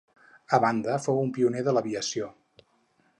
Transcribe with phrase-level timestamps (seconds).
[0.57, 2.31] A banda fou un pioner de l'aviació.